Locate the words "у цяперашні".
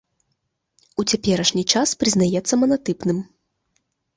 1.03-1.63